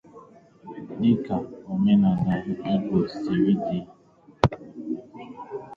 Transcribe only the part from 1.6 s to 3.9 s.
omenala Igbo siri dị.